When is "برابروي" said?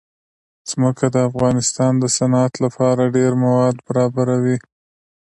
3.87-4.57